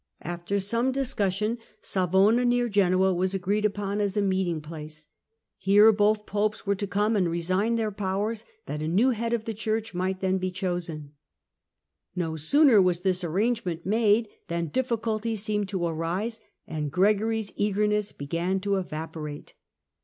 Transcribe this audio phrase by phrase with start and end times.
[0.23, 4.61] After some dis cussion, Savona near Genoa was agreed upon as a meet Proposed ing
[4.67, 5.07] place.
[5.59, 9.31] Here both Popes were to come and resign at°SaToM^ their powers that a new Head
[9.31, 11.13] of the Church might then be chosen.
[12.15, 18.59] No sooner was this arrangement made than difficulties seemed to arise, and Gregory's eagerness began
[18.61, 19.53] to evaporate.